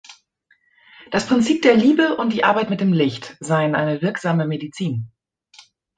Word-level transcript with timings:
Das 1.11 1.27
Prinzip 1.27 1.61
der 1.61 1.75
Liebe 1.75 2.17
und 2.17 2.33
die 2.33 2.43
Arbeit 2.43 2.71
mit 2.71 2.81
dem 2.81 2.91
Licht 2.91 3.37
seien 3.39 3.75
eine 3.75 4.01
wirksame 4.01 4.47
Medizin. 4.47 5.11